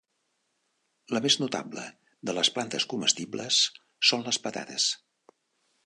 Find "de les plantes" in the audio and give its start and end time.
2.29-2.89